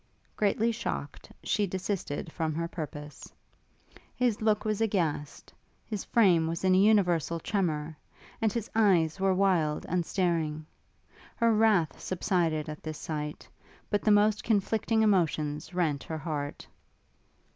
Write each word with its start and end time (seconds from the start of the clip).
Greatly 0.35 0.71
shocked, 0.71 1.31
she 1.43 1.67
desisted 1.67 2.31
from 2.31 2.55
her 2.55 2.67
purpose. 2.67 3.31
His 4.15 4.41
look 4.41 4.65
was 4.65 4.81
aghast, 4.81 5.53
his 5.85 6.03
frame 6.05 6.47
was 6.47 6.63
in 6.63 6.73
a 6.73 6.77
universal 6.79 7.39
tremour, 7.39 7.95
and 8.41 8.51
his 8.51 8.67
eyes 8.73 9.19
were 9.19 9.35
wild 9.35 9.85
and 9.87 10.03
starting. 10.03 10.65
Her 11.35 11.53
wrath 11.53 12.01
subsided 12.01 12.67
at 12.67 12.81
this 12.81 12.97
sight, 12.97 13.47
but 13.91 14.01
the 14.01 14.09
most 14.09 14.43
conflicting 14.43 15.03
emotions 15.03 15.71
rent 15.71 16.01
her 16.05 16.17
heart. 16.17 16.65